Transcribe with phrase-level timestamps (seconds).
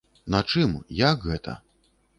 [0.35, 0.71] На чым,
[1.03, 1.59] як гэта?